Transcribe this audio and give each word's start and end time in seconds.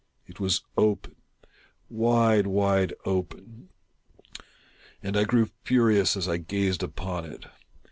It 0.25 0.39
was 0.39 0.63
open— 0.75 1.15
wide, 1.87 2.47
wide 2.47 2.95
open— 3.05 3.69
and 5.03 5.15
I 5.15 5.25
grew 5.25 5.51
furious 5.63 6.17
as 6.17 6.27
I 6.27 6.37
gazed 6.37 6.81
upon 6.81 7.25
it. 7.25 7.45